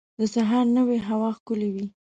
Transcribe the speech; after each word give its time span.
د 0.19 0.21
سهار 0.33 0.65
نوی 0.77 0.99
هوا 1.07 1.29
ښکلی 1.37 1.69
وي. 1.73 1.85